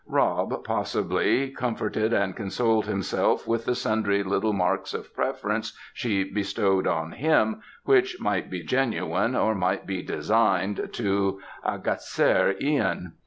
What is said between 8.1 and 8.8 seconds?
might be